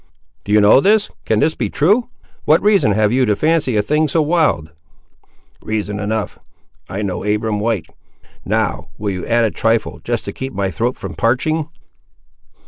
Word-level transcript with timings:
"Do 0.43 0.51
you 0.51 0.59
know 0.61 0.81
this—can 0.81 1.37
this 1.41 1.53
be 1.53 1.69
true? 1.69 2.09
What 2.45 2.63
reason 2.63 2.93
have 2.93 3.11
you 3.11 3.23
to 3.27 3.35
fancy 3.35 3.77
a 3.77 3.83
thing 3.83 4.07
so 4.07 4.19
wild?" 4.19 4.71
"Reason 5.61 5.99
enough; 5.99 6.39
I 6.89 7.03
know 7.03 7.23
Abiram 7.23 7.59
White. 7.59 7.85
Now, 8.43 8.87
will 8.97 9.11
you 9.11 9.27
add 9.27 9.45
a 9.45 9.51
trifle 9.51 9.99
just 10.03 10.25
to 10.25 10.33
keep 10.33 10.53
my 10.53 10.71
throat 10.71 10.97
from 10.97 11.13
parching?" 11.13 11.69